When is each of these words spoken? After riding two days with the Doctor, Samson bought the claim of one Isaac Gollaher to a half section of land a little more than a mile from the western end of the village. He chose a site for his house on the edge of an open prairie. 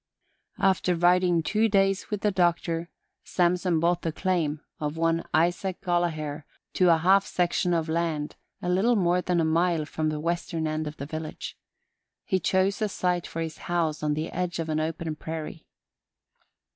After 0.57 0.95
riding 0.95 1.43
two 1.43 1.69
days 1.69 2.09
with 2.09 2.21
the 2.21 2.31
Doctor, 2.31 2.89
Samson 3.23 3.79
bought 3.79 4.01
the 4.01 4.11
claim 4.11 4.61
of 4.79 4.97
one 4.97 5.23
Isaac 5.31 5.79
Gollaher 5.79 6.43
to 6.73 6.89
a 6.89 6.97
half 6.97 7.23
section 7.27 7.71
of 7.75 7.87
land 7.87 8.35
a 8.63 8.69
little 8.69 8.95
more 8.95 9.21
than 9.21 9.39
a 9.39 9.45
mile 9.45 9.85
from 9.85 10.09
the 10.09 10.19
western 10.19 10.65
end 10.65 10.87
of 10.87 10.97
the 10.97 11.05
village. 11.05 11.55
He 12.25 12.39
chose 12.39 12.81
a 12.81 12.89
site 12.89 13.27
for 13.27 13.41
his 13.43 13.59
house 13.69 14.01
on 14.01 14.15
the 14.15 14.31
edge 14.31 14.57
of 14.57 14.69
an 14.69 14.79
open 14.79 15.15
prairie. 15.17 15.67